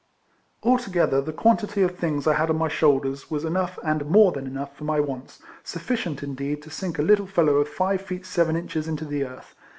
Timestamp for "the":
1.21-1.31, 9.05-9.23